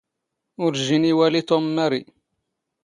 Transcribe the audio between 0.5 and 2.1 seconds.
ⵓⵔ ⵊⵊⵉⵏ ⵉⵡⴰⵍⵉ ⵜⵓⵎ ⵎⴰⵔⵉ.